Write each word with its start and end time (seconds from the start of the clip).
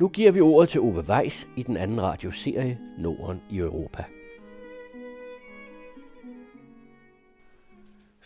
Nu 0.00 0.08
giver 0.08 0.30
vi 0.30 0.40
ordet 0.40 0.68
til 0.68 0.80
Ove 0.80 1.04
Weiss 1.08 1.48
i 1.56 1.62
den 1.62 1.76
anden 1.76 2.02
radioserie 2.02 2.78
Norden 2.98 3.42
i 3.50 3.58
Europa. 3.58 4.04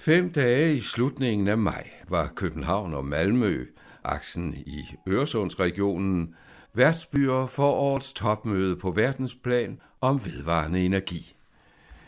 Fem 0.01 0.33
dage 0.33 0.75
i 0.75 0.81
slutningen 0.81 1.49
af 1.49 1.59
maj 1.59 1.91
var 2.09 2.33
København 2.35 2.95
og 2.95 3.05
Malmø, 3.05 3.67
aksen 4.05 4.55
i 4.67 4.85
Øresundsregionen, 5.09 6.35
værtsbyer 6.75 7.47
for 7.47 7.71
årets 7.71 8.13
topmøde 8.13 8.77
på 8.77 8.91
verdensplan 8.91 9.81
om 10.01 10.21
vedvarende 10.25 10.85
energi. 10.85 11.35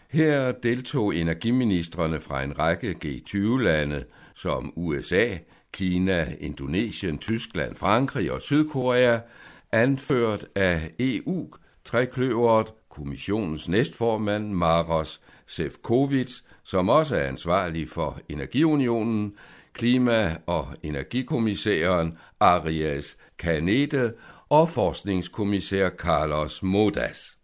Her 0.09 0.53
deltog 0.53 1.17
energiministerne 1.17 2.21
fra 2.21 2.43
en 2.43 2.59
række 2.59 2.97
G20-lande 3.05 4.05
som 4.35 4.73
USA, 4.77 5.37
Kina, 5.73 6.35
Indonesien, 6.41 7.19
Tyskland, 7.19 7.77
Frankrig 7.77 8.33
og 8.33 8.41
Sydkorea– 8.41 9.19
anført 9.73 10.47
af 10.55 10.91
EU-trækløveret, 10.99 12.73
kommissionens 12.89 13.69
næstformand 13.69 14.53
Maros 14.53 15.21
Sefcovic, 15.53 16.31
som 16.65 16.89
også 16.89 17.17
er 17.17 17.29
ansvarlig 17.29 17.89
for 17.89 18.21
Energiunionen, 18.29 19.35
klima- 19.73 20.37
og 20.47 20.69
energikommissæren 20.83 22.19
Arias 22.41 23.17
Canete 23.39 24.13
og 24.49 24.69
forskningskommissær 24.69 25.91
Carlos 25.91 26.63
Modas. 26.63 27.39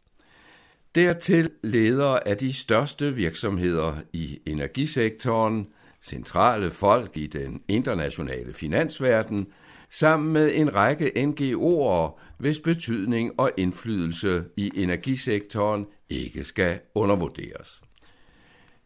Dertil 0.94 1.50
ledere 1.62 2.28
af 2.28 2.36
de 2.36 2.52
største 2.52 3.14
virksomheder 3.14 3.96
i 4.12 4.38
energisektoren, 4.46 5.68
centrale 6.02 6.70
folk 6.70 7.16
i 7.16 7.26
den 7.26 7.62
internationale 7.68 8.54
finansverden, 8.54 9.46
sammen 9.90 10.32
med 10.32 10.54
en 10.54 10.74
række 10.74 11.12
NGO'er, 11.16 12.20
hvis 12.38 12.60
betydning 12.60 13.40
og 13.40 13.50
indflydelse 13.56 14.44
i 14.56 14.70
energisektoren 14.74 15.86
ikke 16.10 16.44
skal 16.44 16.80
undervurderes. 16.94 17.82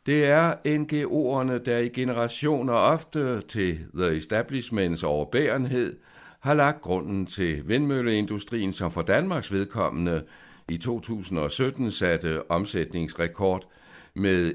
Det 0.07 0.25
er 0.25 0.55
NGO'erne, 0.67 1.65
der 1.65 1.79
i 1.79 1.89
generationer 1.89 2.73
ofte 2.73 3.41
til 3.41 3.79
The 3.95 4.17
Establishments 4.17 5.03
overbærenhed 5.03 5.97
har 6.41 6.55
lagt 6.55 6.81
grunden 6.81 7.27
til 7.27 7.69
vindmølleindustrien, 7.69 8.73
som 8.73 8.91
for 8.91 9.03
Danmarks 9.03 9.53
vedkommende 9.53 10.25
i 10.71 10.77
2017 10.77 11.91
satte 11.91 12.51
omsætningsrekord 12.51 13.69
med 14.15 14.55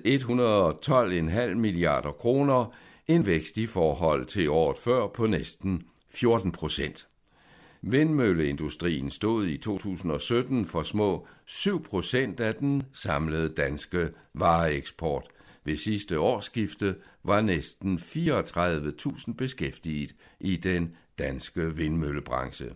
112,5 1.49 1.55
milliarder 1.55 2.11
kroner, 2.11 2.73
en 3.07 3.25
vækst 3.25 3.57
i 3.57 3.65
forhold 3.65 4.25
til 4.25 4.49
året 4.49 4.77
før 4.77 5.07
på 5.07 5.27
næsten 5.27 5.83
14 6.09 6.51
procent. 6.51 7.07
Vindmølleindustrien 7.81 9.11
stod 9.11 9.45
i 9.45 9.57
2017 9.57 10.65
for 10.65 10.83
små 10.83 11.27
7 11.45 11.83
procent 11.83 12.39
af 12.39 12.55
den 12.55 12.83
samlede 12.93 13.49
danske 13.49 14.09
vareeksport. 14.33 15.27
Ved 15.67 15.77
sidste 15.77 16.19
årsskifte 16.19 16.95
var 17.23 17.41
næsten 17.41 17.97
34.000 17.97 19.33
beskæftiget 19.33 20.15
i 20.39 20.55
den 20.55 20.95
danske 21.19 21.75
vindmøllebranche. 21.75 22.69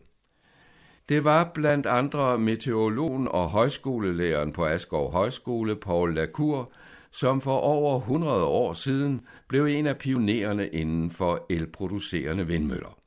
Det 1.10 1.24
var 1.24 1.52
blandt 1.54 1.86
andre 1.86 2.40
meteorologen 2.40 3.28
og 3.28 3.50
højskolelæreren 3.50 4.54
på 4.54 4.66
Askov 4.66 5.12
Højskole, 5.12 5.76
Paul 5.76 6.16
Lacour, 6.16 6.72
som 7.12 7.42
for 7.42 7.58
over 7.58 8.00
100 8.00 8.44
år 8.44 8.74
siden 8.74 9.22
blev 9.48 9.66
en 9.66 9.88
af 9.88 9.98
pionererne 9.98 10.68
inden 10.68 11.12
for 11.12 11.46
elproducerende 11.50 12.48
vindmøller. 12.48 12.98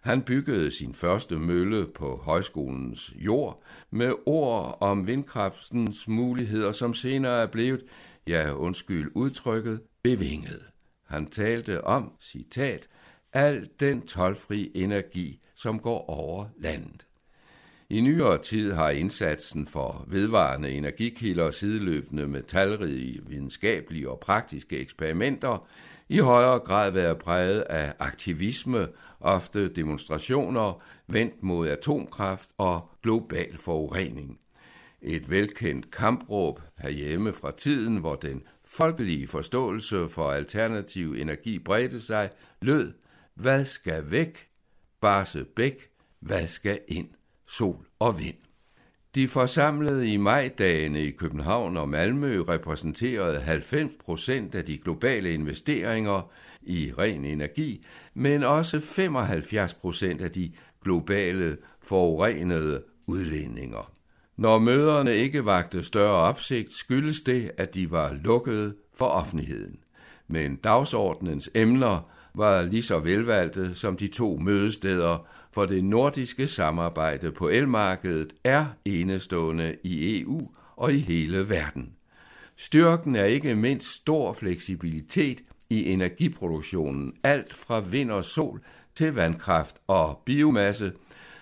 Han 0.00 0.22
byggede 0.22 0.70
sin 0.70 0.94
første 0.94 1.36
mølle 1.36 1.86
på 1.94 2.20
højskolens 2.24 3.12
jord 3.16 3.62
med 3.90 4.12
ord 4.26 4.78
om 4.80 5.06
vindkraftens 5.06 6.08
muligheder, 6.08 6.72
som 6.72 6.94
senere 6.94 7.42
er 7.42 7.46
blevet, 7.46 7.84
ja 8.26 8.52
undskyld 8.52 9.10
udtrykket, 9.14 9.80
bevinget. 10.02 10.62
Han 11.06 11.26
talte 11.26 11.84
om, 11.84 12.12
citat, 12.20 12.88
al 13.32 13.68
den 13.80 14.06
tolvfri 14.06 14.72
energi, 14.74 15.40
som 15.54 15.78
går 15.78 16.10
over 16.10 16.46
landet. 16.58 17.06
I 17.90 18.00
nyere 18.00 18.38
tid 18.38 18.72
har 18.72 18.90
indsatsen 18.90 19.66
for 19.66 20.04
vedvarende 20.08 20.70
energikilder 20.70 21.50
sideløbende 21.50 22.28
med 22.28 22.42
talrige 22.42 23.20
videnskabelige 23.26 24.10
og 24.10 24.20
praktiske 24.20 24.78
eksperimenter 24.78 25.68
i 26.08 26.18
højere 26.18 26.58
grad 26.58 26.90
været 26.90 27.18
præget 27.18 27.60
af 27.60 27.94
aktivisme, 27.98 28.88
ofte 29.20 29.68
demonstrationer 29.68 30.82
vendt 31.06 31.42
mod 31.42 31.68
atomkraft 31.68 32.50
og 32.58 32.90
global 33.02 33.58
forurening. 33.58 34.38
Et 35.02 35.30
velkendt 35.30 35.90
kampråb 35.90 36.60
herhjemme 36.78 37.32
fra 37.32 37.50
tiden, 37.50 37.96
hvor 37.96 38.14
den 38.14 38.42
folkelige 38.64 39.28
forståelse 39.28 40.08
for 40.08 40.30
alternativ 40.30 41.12
energi 41.12 41.58
bredte 41.58 42.00
sig, 42.00 42.30
lød, 42.60 42.92
hvad 43.34 43.64
skal 43.64 44.10
væk? 44.10 44.48
Barse 45.00 45.44
bæk, 45.44 45.90
hvad 46.20 46.46
skal 46.46 46.80
ind? 46.88 47.08
Sol 47.46 47.86
og 47.98 48.18
vind. 48.18 48.36
De 49.14 49.28
forsamlede 49.28 50.08
i 50.08 50.16
majdagene 50.16 51.04
i 51.04 51.10
København 51.10 51.76
og 51.76 51.88
Malmø 51.88 52.42
repræsenterede 52.42 53.40
90 53.40 53.92
procent 54.04 54.54
af 54.54 54.64
de 54.64 54.78
globale 54.78 55.34
investeringer 55.34 56.32
i 56.62 56.92
ren 56.98 57.24
energi, 57.24 57.86
men 58.14 58.42
også 58.42 58.80
75 58.80 59.74
procent 59.74 60.20
af 60.20 60.30
de 60.30 60.52
globale 60.82 61.56
forurenede 61.82 62.82
udledninger. 63.06 63.91
Når 64.42 64.58
møderne 64.58 65.16
ikke 65.16 65.44
vagte 65.44 65.84
større 65.84 66.14
opsigt, 66.14 66.72
skyldes 66.72 67.22
det, 67.22 67.50
at 67.56 67.74
de 67.74 67.90
var 67.90 68.12
lukkede 68.12 68.74
for 68.94 69.06
offentligheden. 69.06 69.78
Men 70.28 70.56
dagsordnens 70.56 71.50
emner 71.54 72.10
var 72.34 72.62
lige 72.62 72.82
så 72.82 72.98
velvalgte 72.98 73.74
som 73.74 73.96
de 73.96 74.06
to 74.06 74.36
mødesteder 74.36 75.26
for 75.52 75.66
det 75.66 75.84
nordiske 75.84 76.46
samarbejde 76.46 77.32
på 77.32 77.48
elmarkedet 77.48 78.32
er 78.44 78.66
enestående 78.84 79.76
i 79.84 80.20
EU 80.20 80.50
og 80.76 80.92
i 80.92 80.98
hele 80.98 81.48
verden. 81.48 81.92
Styrken 82.56 83.16
er 83.16 83.24
ikke 83.24 83.54
mindst 83.54 83.96
stor 83.96 84.32
fleksibilitet 84.32 85.40
i 85.70 85.92
energiproduktionen, 85.92 87.14
alt 87.22 87.54
fra 87.54 87.80
vind 87.80 88.10
og 88.10 88.24
sol 88.24 88.60
til 88.94 89.14
vandkraft 89.14 89.76
og 89.86 90.22
biomasse, 90.24 90.92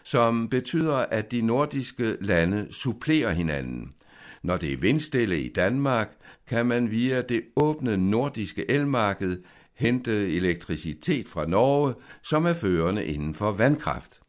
som 0.03 0.49
betyder, 0.49 0.97
at 0.97 1.33
de 1.33 1.41
nordiske 1.41 2.17
lande 2.21 2.67
supplerer 2.71 3.33
hinanden. 3.33 3.95
Når 4.43 4.57
det 4.57 4.73
er 4.73 4.77
vindstille 4.77 5.41
i 5.41 5.53
Danmark, 5.53 6.11
kan 6.49 6.67
man 6.67 6.91
via 6.91 7.23
det 7.23 7.43
åbne 7.57 7.97
nordiske 7.97 8.71
elmarked 8.71 9.43
hente 9.75 10.37
elektricitet 10.37 11.29
fra 11.29 11.47
Norge, 11.47 11.95
som 12.23 12.47
er 12.47 12.53
førende 12.53 13.05
inden 13.05 13.35
for 13.35 13.53
vandkraft. 13.53 14.21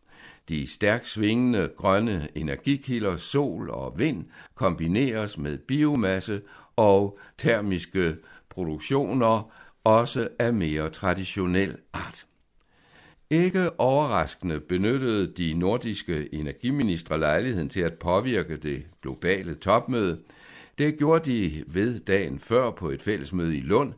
De 0.49 0.67
stærkt 0.67 1.07
svingende 1.07 1.69
grønne 1.77 2.27
energikilder, 2.35 3.17
sol 3.17 3.69
og 3.69 3.99
vind, 3.99 4.25
kombineres 4.55 5.37
med 5.37 5.57
biomasse 5.57 6.41
og 6.75 7.19
termiske 7.37 8.15
produktioner, 8.49 9.51
også 9.83 10.29
af 10.39 10.53
mere 10.53 10.89
traditionel 10.89 11.77
art. 11.93 12.25
Ikke 13.31 13.79
overraskende 13.79 14.59
benyttede 14.59 15.33
de 15.33 15.53
nordiske 15.53 16.33
energiministre 16.33 17.19
lejligheden 17.19 17.69
til 17.69 17.81
at 17.81 17.93
påvirke 17.93 18.57
det 18.57 18.83
globale 19.01 19.55
topmøde. 19.55 20.19
Det 20.77 20.97
gjorde 20.97 21.31
de 21.31 21.63
ved 21.67 21.99
dagen 21.99 22.39
før 22.39 22.71
på 22.71 22.89
et 22.89 23.01
fællesmøde 23.01 23.57
i 23.57 23.61
Lund, 23.61 23.93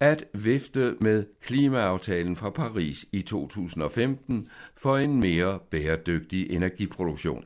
at 0.00 0.24
vifte 0.34 0.96
med 1.00 1.24
klimaaftalen 1.42 2.36
fra 2.36 2.50
Paris 2.50 3.06
i 3.12 3.22
2015 3.22 4.50
for 4.76 4.96
en 4.96 5.20
mere 5.20 5.58
bæredygtig 5.70 6.50
energiproduktion. 6.50 7.44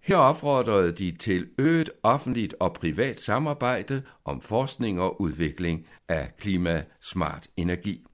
Her 0.00 0.16
opfordrede 0.16 0.92
de 0.92 1.10
til 1.10 1.46
øget 1.58 1.90
offentligt 2.02 2.54
og 2.60 2.74
privat 2.74 3.20
samarbejde 3.20 4.02
om 4.24 4.40
forskning 4.40 5.00
og 5.00 5.20
udvikling 5.20 5.86
af 6.08 6.36
klimasmart 6.38 7.46
energi. 7.56 8.06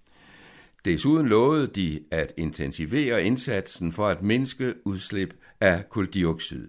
Desuden 0.84 1.28
lovede 1.28 1.66
de 1.66 2.00
at 2.10 2.32
intensivere 2.36 3.24
indsatsen 3.24 3.92
for 3.92 4.06
at 4.06 4.22
mindske 4.22 4.74
udslip 4.84 5.34
af 5.60 5.88
koldioxid. 5.88 6.68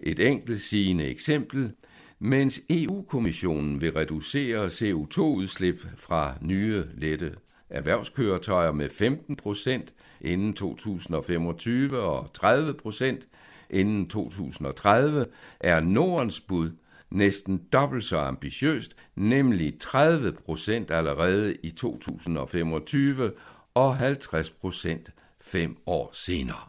Et 0.00 0.20
enkelt 0.20 0.60
sigende 0.62 1.04
eksempel 1.04 1.72
mens 2.18 2.60
EU-kommissionen 2.70 3.80
vil 3.80 3.92
reducere 3.92 4.66
CO2-udslip 4.66 5.86
fra 5.96 6.34
nye 6.40 6.84
lette 6.94 7.34
erhvervskøretøjer 7.70 8.72
med 8.72 8.90
15 8.90 9.36
procent 9.36 9.94
inden 10.20 10.52
2025 10.52 11.98
og 11.98 12.32
30 12.34 12.74
procent 12.74 13.28
inden 13.70 14.08
2030, 14.08 15.26
er 15.60 15.80
Nordens 15.80 16.40
bud 16.40 16.70
næsten 17.10 17.62
dobbelt 17.72 18.04
så 18.04 18.18
ambitiøst, 18.18 18.96
nemlig 19.16 19.80
30 19.80 20.32
procent 20.32 20.90
allerede 20.90 21.56
i 21.62 21.70
2025 21.70 23.32
og 23.74 23.96
50 23.96 24.50
procent 24.50 25.10
fem 25.40 25.76
år 25.86 26.10
senere. 26.12 26.68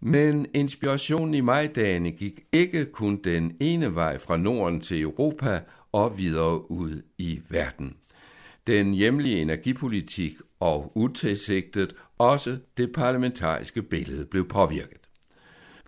Men 0.00 0.46
inspirationen 0.54 1.34
i 1.34 1.40
majdagene 1.40 2.10
gik 2.10 2.40
ikke 2.52 2.84
kun 2.84 3.20
den 3.24 3.56
ene 3.60 3.94
vej 3.94 4.18
fra 4.18 4.36
Norden 4.36 4.80
til 4.80 5.00
Europa 5.00 5.62
og 5.92 6.18
videre 6.18 6.70
ud 6.70 7.02
i 7.18 7.40
verden. 7.48 7.96
Den 8.66 8.94
hjemlige 8.94 9.40
energipolitik 9.40 10.36
og 10.60 10.92
utilsigtet 10.94 11.94
også 12.18 12.58
det 12.76 12.92
parlamentariske 12.92 13.82
billede 13.82 14.26
blev 14.26 14.48
påvirket. 14.48 14.99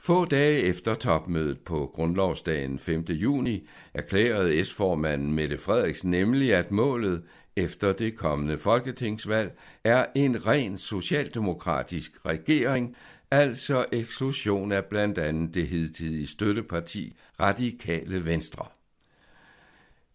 Få 0.04 0.24
dage 0.24 0.62
efter 0.62 0.94
topmødet 0.94 1.58
på 1.58 1.90
grundlovsdagen 1.94 2.78
5. 2.78 3.04
juni 3.08 3.68
erklærede 3.94 4.64
S-formanden 4.64 5.32
Mette 5.34 5.58
Frederiksen 5.58 6.10
nemlig, 6.10 6.54
at 6.54 6.70
målet 6.70 7.22
efter 7.56 7.92
det 7.92 8.16
kommende 8.16 8.58
folketingsvalg 8.58 9.58
er 9.84 10.06
en 10.14 10.46
ren 10.46 10.78
socialdemokratisk 10.78 12.12
regering, 12.26 12.96
altså 13.30 13.86
eksklusion 13.92 14.72
af 14.72 14.84
blandt 14.84 15.18
andet 15.18 15.54
det 15.54 15.68
hidtidige 15.68 16.26
støtteparti 16.26 17.16
Radikale 17.40 18.24
Venstre. 18.24 18.66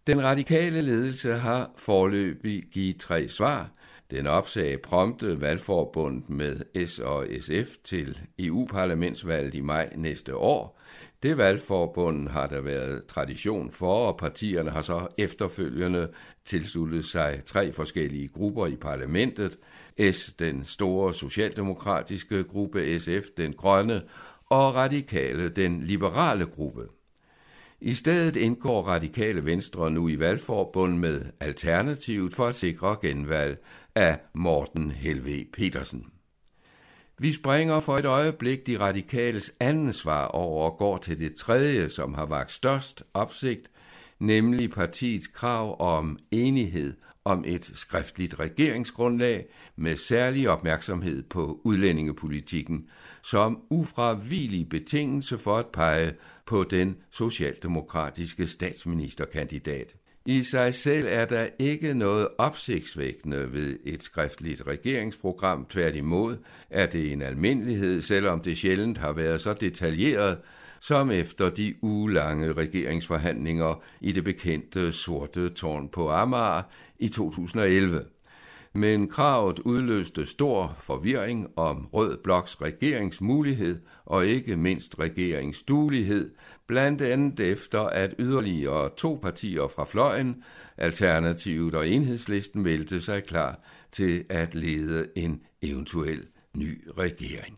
Den 0.08 0.24
radikale 0.24 0.82
ledelse 0.82 1.34
har 1.34 1.72
forløbig 1.78 2.64
givet 2.72 2.98
tre 2.98 3.30
svar. 3.30 3.70
Den 4.12 4.28
opsagde 4.28 4.78
prompte 4.78 5.42
valgforbundet 5.42 6.30
med 6.30 6.86
S 6.88 7.00
og 7.00 7.28
SF 7.42 7.78
til 7.84 8.20
EU-parlamentsvalget 8.40 9.54
i 9.54 9.62
maj 9.62 9.94
næste 9.96 10.36
år. 10.36 10.80
Det 11.24 11.38
valgforbund 11.38 12.28
har 12.28 12.48
der 12.48 12.62
været 12.62 13.06
tradition 13.06 13.72
for, 13.72 14.08
og 14.08 14.18
partierne 14.18 14.70
har 14.70 14.82
så 14.82 15.08
efterfølgende 15.18 16.10
tilsluttet 16.46 17.06
sig 17.06 17.42
tre 17.46 17.74
forskellige 17.74 18.28
grupper 18.28 18.68
i 18.68 18.76
parlamentet. 18.76 19.58
S, 20.12 20.34
den 20.34 20.66
store 20.66 21.14
socialdemokratiske 21.14 22.44
gruppe, 22.44 23.00
SF, 23.00 23.30
den 23.38 23.54
grønne, 23.54 24.02
og 24.50 24.76
radikale, 24.76 25.50
den 25.50 25.84
liberale 25.84 26.46
gruppe. 26.46 26.88
I 27.82 27.94
stedet 27.94 28.36
indgår 28.36 28.82
radikale 28.82 29.46
venstre 29.46 29.92
nu 29.92 30.08
i 30.10 30.20
valgforbund 30.20 30.98
med 30.98 31.26
Alternativet 31.40 32.34
for 32.34 32.46
at 32.46 32.56
sikre 32.56 32.98
genvalg 33.02 33.58
af 33.96 34.20
Morten 34.34 34.92
Helve 34.92 35.46
Petersen. 35.54 36.12
Vi 37.20 37.34
springer 37.34 37.80
for 37.80 37.98
et 37.98 38.06
øjeblik 38.06 38.68
de 38.68 38.80
radikales 38.80 39.54
anden 39.60 39.94
svar 39.94 40.26
over 40.26 40.72
og 40.72 40.78
går 40.78 40.98
til 40.98 41.20
det 41.20 41.36
tredje, 41.36 41.90
som 41.90 42.14
har 42.14 42.26
vagt 42.26 42.52
størst 42.52 43.04
opsigt, 43.14 43.72
nemlig 44.20 44.72
partiets 44.72 45.28
krav 45.28 45.82
om 45.82 46.20
enighed 46.32 46.94
om 47.26 47.44
et 47.48 47.72
skriftligt 47.74 48.40
regeringsgrundlag 48.40 49.46
med 49.76 49.96
særlig 49.96 50.50
opmærksomhed 50.50 51.24
på 51.24 51.62
udlændingepolitikken 51.64 52.90
som 53.22 53.62
ufravigelig 53.70 54.70
betingelse 54.70 55.38
for 55.38 55.58
at 55.58 55.68
pege 55.68 56.14
på 56.48 56.64
den 56.64 56.98
socialdemokratiske 57.12 58.48
statsministerkandidat. 58.48 59.96
I 60.26 60.44
sig 60.44 60.74
selv 60.74 61.08
er 61.10 61.26
der 61.26 61.48
ikke 61.60 61.94
noget 61.94 62.28
opsigtsvækkende 62.38 63.54
ved 63.54 63.80
et 63.86 64.04
skriftligt 64.04 64.68
regeringsprogram. 64.68 65.66
Tværtimod 65.66 66.38
er 66.70 66.86
det 66.86 67.12
en 67.12 67.22
almindelighed, 67.22 68.02
selvom 68.02 68.42
det 68.42 68.58
sjældent 68.58 68.98
har 68.98 69.12
været 69.12 69.42
så 69.42 69.54
detaljeret, 69.54 70.38
som 70.80 71.12
efter 71.12 71.50
de 71.50 71.76
ugelange 71.82 72.54
regeringsforhandlinger 72.54 73.84
i 74.02 74.12
det 74.12 74.24
bekendte 74.24 74.92
sorte 74.92 75.50
tårn 75.50 75.90
på 75.90 76.10
Amager 76.10 76.62
i 77.00 77.08
2011. 77.08 78.06
Men 78.78 79.10
kravet 79.10 79.60
udløste 79.60 80.26
stor 80.26 80.78
forvirring 80.80 81.48
om 81.56 81.88
Rød 81.94 82.18
Bloks 82.24 82.62
regeringsmulighed 82.62 83.82
og 84.06 84.26
ikke 84.26 84.58
mindst 84.58 85.00
regeringsduelighed, 85.00 86.32
blandt 86.68 87.02
andet 87.02 87.40
efter 87.40 87.82
at 87.82 88.16
yderligere 88.20 88.90
to 88.98 89.20
partier 89.22 89.68
fra 89.68 89.86
fløjen, 89.86 90.44
Alternativet 90.78 91.76
og 91.76 91.90
Enhedslisten, 91.90 92.62
meldte 92.64 93.02
sig 93.02 93.24
klar 93.24 93.60
til 93.92 94.26
at 94.30 94.56
lede 94.56 95.10
en 95.16 95.42
eventuel 95.62 96.28
ny 96.54 96.88
regering. 96.98 97.58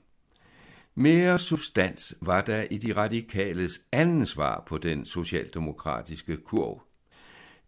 Mere 0.95 1.39
substans 1.39 2.15
var 2.21 2.41
der 2.41 2.65
i 2.71 2.77
de 2.77 2.93
radikales 2.93 3.81
anden 3.91 4.25
svar 4.25 4.63
på 4.67 4.77
den 4.77 5.05
socialdemokratiske 5.05 6.37
kurv. 6.37 6.88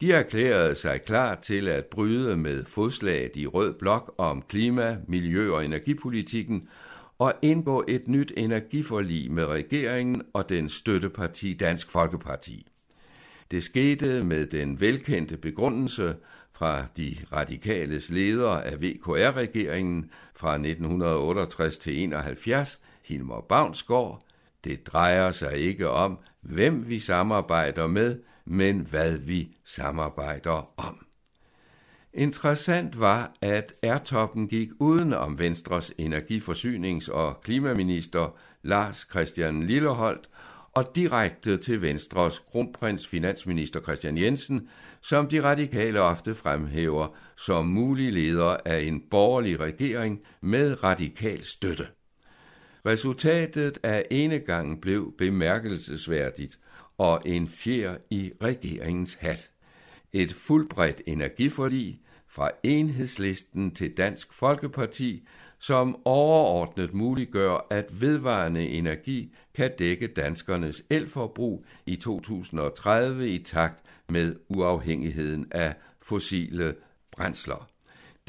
De 0.01 0.13
erklærede 0.13 0.75
sig 0.75 1.01
klar 1.01 1.35
til 1.35 1.67
at 1.67 1.85
bryde 1.85 2.37
med 2.37 2.65
fodslaget 2.65 3.35
i 3.35 3.47
Rød 3.47 3.73
Blok 3.73 4.13
om 4.17 4.41
klima, 4.41 4.97
miljø 5.07 5.53
og 5.53 5.65
energipolitikken 5.65 6.67
og 7.19 7.33
indgå 7.41 7.85
et 7.87 8.07
nyt 8.07 8.33
energiforlig 8.37 9.31
med 9.31 9.45
regeringen 9.45 10.21
og 10.33 10.49
den 10.49 10.69
støtteparti 10.69 11.53
Dansk 11.53 11.91
Folkeparti. 11.91 12.67
Det 13.51 13.63
skete 13.63 14.23
med 14.23 14.45
den 14.45 14.81
velkendte 14.81 15.37
begrundelse 15.37 16.15
fra 16.51 16.85
de 16.97 17.17
radikales 17.33 18.09
ledere 18.09 18.65
af 18.65 18.81
VKR-regeringen 18.81 20.11
fra 20.35 20.53
1968 20.53 21.77
til 21.77 22.03
71, 22.03 22.79
Hilmar 23.03 23.41
Bavnsgaard. 23.41 24.25
Det 24.63 24.87
drejer 24.87 25.31
sig 25.31 25.57
ikke 25.57 25.89
om, 25.89 26.17
hvem 26.41 26.89
vi 26.89 26.99
samarbejder 26.99 27.87
med, 27.87 28.19
men 28.45 28.79
hvad 28.79 29.17
vi 29.17 29.57
samarbejder 29.65 30.79
om. 30.79 31.05
Interessant 32.13 32.99
var, 32.99 33.33
at 33.41 33.73
R-toppen 33.83 34.47
gik 34.47 34.69
uden 34.79 35.13
om 35.13 35.39
Venstres 35.39 35.93
energiforsynings- 36.01 37.11
og 37.11 37.41
klimaminister 37.41 38.37
Lars 38.63 39.07
Christian 39.11 39.67
Lilleholdt 39.67 40.29
og 40.71 40.95
direkte 40.95 41.57
til 41.57 41.81
Venstres 41.81 42.39
kronprins 42.39 43.07
finansminister 43.07 43.81
Christian 43.81 44.17
Jensen, 44.17 44.69
som 45.01 45.27
de 45.27 45.43
radikale 45.43 46.01
ofte 46.01 46.35
fremhæver 46.35 47.07
som 47.37 47.65
mulig 47.65 48.13
leder 48.13 48.57
af 48.65 48.81
en 48.81 49.03
borgerlig 49.09 49.59
regering 49.59 50.21
med 50.41 50.83
radikal 50.83 51.43
støtte. 51.43 51.87
Resultatet 52.85 53.77
af 53.83 54.05
enegangen 54.11 54.81
blev 54.81 55.13
bemærkelsesværdigt 55.17 56.59
og 57.01 57.21
en 57.25 57.47
fjer 57.47 57.97
i 58.09 58.31
regeringens 58.43 59.13
hat. 59.13 59.49
Et 60.13 60.33
fuldbredt 60.33 61.01
energiforlig 61.05 61.99
fra 62.27 62.51
enhedslisten 62.63 63.71
til 63.71 63.97
Dansk 63.97 64.33
Folkeparti, 64.33 65.27
som 65.59 66.01
overordnet 66.05 66.93
muliggør, 66.93 67.67
at 67.69 68.01
vedvarende 68.01 68.69
energi 68.69 69.33
kan 69.53 69.71
dække 69.79 70.07
danskernes 70.07 70.83
elforbrug 70.89 71.65
i 71.85 71.95
2030 71.95 73.29
i 73.29 73.43
takt 73.43 73.83
med 74.09 74.35
uafhængigheden 74.49 75.47
af 75.51 75.75
fossile 76.01 76.75
brændsler. 77.11 77.70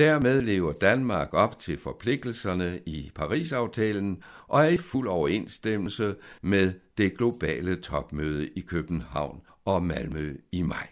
Dermed 0.02 0.42
lever 0.42 0.72
Danmark 0.72 1.34
op 1.34 1.58
til 1.58 1.78
forpligtelserne 1.78 2.80
i 2.86 3.10
Paris-aftalen 3.14 4.22
og 4.48 4.64
er 4.64 4.68
i 4.68 4.76
fuld 4.76 5.08
overensstemmelse 5.08 6.16
med 6.40 6.72
det 6.98 7.18
globale 7.18 7.76
topmøde 7.76 8.48
i 8.48 8.60
København 8.60 9.40
og 9.64 9.82
Malmø 9.82 10.36
i 10.52 10.62
maj. 10.62 10.86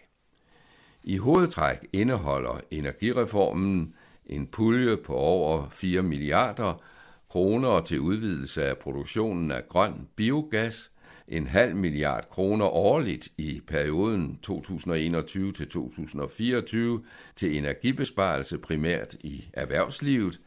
I 1.03 1.17
hovedtræk 1.17 1.77
indeholder 1.93 2.59
energireformen 2.71 3.95
en 4.25 4.47
pulje 4.47 4.97
på 4.97 5.13
over 5.15 5.69
4 5.69 6.01
milliarder 6.01 6.83
kroner 7.29 7.81
til 7.81 7.99
udvidelse 7.99 8.65
af 8.65 8.77
produktionen 8.77 9.51
af 9.51 9.67
grøn 9.69 10.07
biogas, 10.15 10.90
en 11.31 11.47
halv 11.47 11.75
milliard 11.75 12.29
kroner 12.29 12.65
årligt 12.65 13.29
i 13.37 13.61
perioden 13.67 14.39
2021 14.43 15.51
til 15.51 15.69
2024 15.69 17.03
til 17.35 17.57
energibesparelse 17.57 18.57
primært 18.57 19.13
i 19.19 19.45
erhvervslivet, 19.53 20.39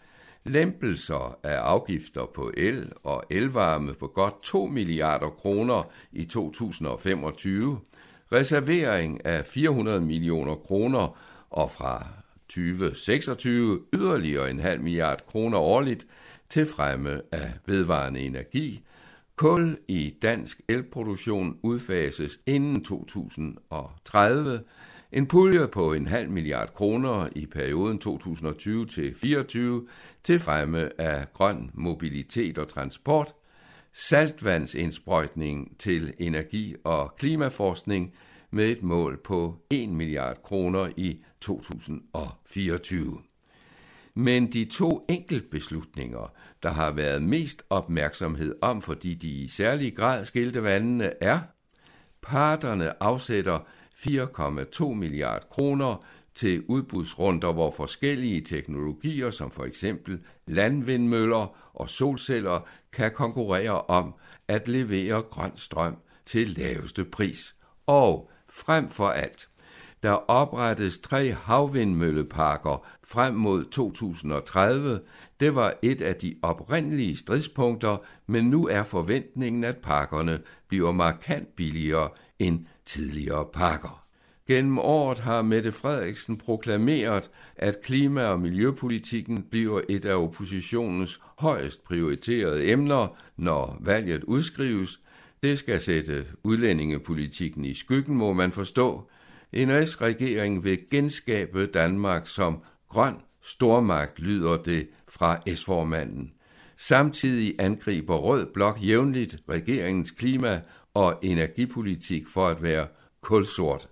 lempelser 0.45 1.39
af 1.43 1.57
afgifter 1.57 2.27
på 2.35 2.53
el 2.57 2.93
og 3.03 3.25
elvarme 3.31 3.95
på 3.95 4.07
godt 4.07 4.43
2 4.43 4.67
milliarder 4.67 5.31
kroner 5.31 5.91
i 6.13 6.25
2025, 6.25 7.81
reservering 8.33 9.27
af 9.27 9.47
400 9.47 10.01
millioner 10.01 10.55
kroner 10.55 11.19
og 11.51 11.71
fra 11.71 12.07
2026 12.49 13.81
yderligere 13.95 14.51
en 14.51 14.61
halv 14.61 14.81
milliard 14.81 15.27
kroner 15.27 15.59
årligt 15.59 16.07
til 16.49 16.67
fremme 16.67 17.23
af 17.33 17.53
vedvarende 17.67 18.21
energi, 18.21 18.85
Kul 19.37 19.79
i 19.89 20.15
dansk 20.23 20.61
elproduktion 20.69 21.59
udfases 21.63 22.41
inden 22.47 22.85
2030. 22.85 24.61
En 25.13 25.27
pulje 25.27 25.69
på 25.69 25.93
en 25.93 26.07
halv 26.07 26.31
milliard 26.31 26.75
kroner 26.75 27.29
i 27.37 27.47
perioden 27.47 27.99
2020 27.99 28.87
til 28.87 29.15
24 29.15 29.87
til 30.25 30.41
fremme 30.41 31.01
af 31.01 31.33
grøn 31.33 31.71
mobilitet 31.75 32.59
og 32.59 32.69
transport, 32.69 33.35
saltvandsindsprøjtning 33.93 35.79
til 35.79 36.15
energi- 36.19 36.77
og 36.85 37.17
klimaforskning 37.17 38.15
med 38.51 38.71
et 38.71 38.83
mål 38.83 39.21
på 39.25 39.57
1 39.71 39.89
milliard 39.89 40.43
kroner 40.43 40.89
i 40.97 41.25
2024. 41.41 43.34
Men 44.15 44.53
de 44.53 44.65
to 44.65 45.05
enkeltbeslutninger, 45.09 46.33
der 46.63 46.71
har 46.71 46.91
været 46.91 47.23
mest 47.23 47.63
opmærksomhed 47.71 48.55
om, 48.61 48.83
fordi 48.83 49.15
de 49.15 49.29
i 49.29 49.49
særlig 49.49 49.97
grad 49.97 50.25
skilte 50.25 50.63
vandene, 50.63 51.23
er, 51.23 51.41
parterne 52.23 53.03
afsætter 53.03 53.59
4,2 53.95 54.85
milliard 54.85 55.49
kroner 55.51 56.05
til 56.35 56.65
udbudsrunder, 56.69 57.53
hvor 57.53 57.71
forskellige 57.71 58.41
teknologier, 58.41 59.31
som 59.31 59.51
for 59.51 59.65
eksempel 59.65 60.21
landvindmøller 60.47 61.57
og 61.75 61.89
solceller, 61.89 62.61
kan 62.93 63.13
konkurrere 63.13 63.83
om 63.83 64.15
at 64.49 64.69
levere 64.69 65.23
grøn 65.23 65.57
strøm 65.57 65.97
til 66.27 66.49
laveste 66.49 67.05
pris. 67.05 67.55
Og 67.87 68.31
frem 68.49 68.89
for 68.89 69.09
alt, 69.09 69.49
der 70.03 70.13
oprettes 70.13 70.99
tre 70.99 71.33
havvindmølleparker 71.33 72.87
frem 73.07 73.35
mod 73.35 73.65
2030. 73.65 75.01
Det 75.41 75.55
var 75.55 75.75
et 75.83 76.03
af 76.03 76.17
de 76.17 76.37
oprindelige 76.43 77.17
stridspunkter, 77.17 77.97
men 78.27 78.45
nu 78.45 78.67
er 78.67 78.83
forventningen, 78.83 79.65
at 79.65 79.77
pakkerne 79.77 80.41
bliver 80.69 80.93
markant 80.93 81.57
billigere 81.57 82.09
end 82.39 82.67
tidligere 82.87 83.47
pakker. 83.53 84.05
Gennem 84.47 84.79
året 84.79 85.19
har 85.19 85.43
Mette 85.43 85.73
Frederiksen 85.73 86.37
proklameret, 86.37 87.31
at 87.57 87.81
klima- 87.83 88.27
og 88.27 88.41
miljøpolitikken 88.41 89.43
bliver 89.43 89.81
et 89.89 90.05
af 90.05 90.15
oppositionens 90.15 91.21
højst 91.39 91.85
prioriterede 91.85 92.69
emner, 92.69 93.17
når 93.37 93.79
valget 93.81 94.25
udskrives. 94.25 95.01
Det 95.43 95.59
skal 95.59 95.81
sætte 95.81 96.27
udlændingepolitikken 96.43 97.65
i 97.65 97.75
skyggen, 97.75 98.17
må 98.17 98.33
man 98.33 98.53
forstå. 98.53 99.09
En 99.53 99.87
S-regering 99.87 100.65
vil 100.65 100.79
genskabe 100.91 101.67
Danmark 101.67 102.27
som 102.27 102.63
grøn 102.95 103.15
stormagt, 103.43 104.19
lyder 104.19 104.57
det 104.57 104.89
fra 105.09 105.41
S-formanden. 105.55 106.33
Samtidig 106.77 107.55
angriber 107.59 108.17
Rød 108.17 108.47
Blok 108.55 108.79
jævnligt 108.83 109.37
regeringens 109.49 110.11
klima- 110.11 110.61
og 110.95 111.19
energipolitik 111.23 112.29
for 112.29 112.49
at 112.49 112.63
være 112.63 112.87
kulsort. 113.21 113.89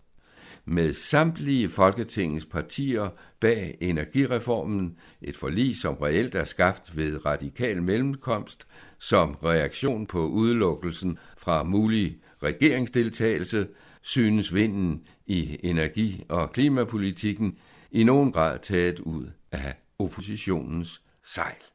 Med 0.65 0.93
samtlige 0.93 1.69
Folketingets 1.69 2.47
partier 2.47 3.09
bag 3.41 3.77
energireformen, 3.81 4.97
et 5.23 5.37
forlig, 5.37 5.77
som 5.77 5.95
reelt 5.95 6.35
er 6.35 6.45
skabt 6.45 6.97
ved 6.97 7.27
radikal 7.27 7.83
mellemkomst, 7.83 8.67
som 8.99 9.37
reaktion 9.45 10.07
på 10.07 10.27
udelukkelsen 10.27 11.19
fra 11.39 11.63
mulig 11.63 12.17
regeringsdeltagelse, 12.43 13.67
synes 14.03 14.55
vinden 14.55 15.03
i 15.27 15.59
energi- 15.63 16.25
og 16.29 16.53
klimapolitikken 16.53 17.57
i 17.93 18.05
nogen 18.05 18.33
grad 18.33 18.59
taget 18.59 19.01
ud 19.01 19.27
af 19.53 19.75
oppositionens 19.99 21.03
sejl. 21.25 21.72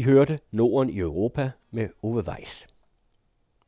I 0.00 0.02
hørte 0.02 0.38
Norden 0.50 0.90
i 0.90 0.98
Europa 0.98 1.50
med 1.70 1.88
Ove 2.02 2.24
Weiss. 2.28 2.66